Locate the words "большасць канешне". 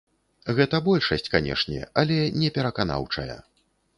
0.87-1.83